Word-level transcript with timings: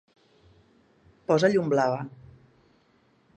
Posa 1.31 1.51
llum 1.57 1.69
blava. 1.75 2.01